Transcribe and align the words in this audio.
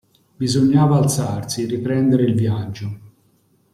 Bisognava 0.35 0.97
alzarsi, 0.97 1.65
riprendere 1.67 2.23
il 2.23 2.33
viaggio. 2.33 2.97